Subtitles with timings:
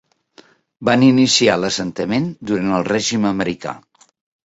[0.89, 3.81] Van iniciar l'assentament durant el règim americà.